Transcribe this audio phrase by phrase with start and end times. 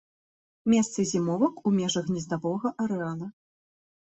[0.73, 3.27] Месцы зімовак у межах гнездавога арэала.